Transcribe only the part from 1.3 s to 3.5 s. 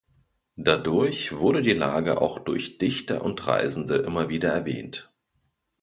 wurde die Lage auch durch Dichter und